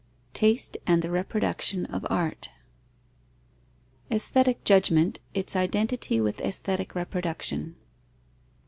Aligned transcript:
XVI 0.01 0.33
TASTE 0.33 0.77
AND 0.87 1.01
THE 1.03 1.11
REPRODUCTION 1.11 1.85
OF 1.85 2.07
ART 2.09 2.49
_Aesthetic 4.09 4.63
judgment. 4.63 5.19
Its 5.35 5.55
identity 5.55 6.19
with 6.19 6.41
aesthetic 6.41 6.95
reproduction. 6.95 7.75